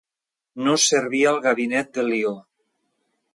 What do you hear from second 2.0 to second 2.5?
Lió.